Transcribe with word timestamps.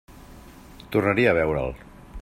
Tornaria 0.95 1.35
a 1.35 1.37
veure'l! 1.41 1.79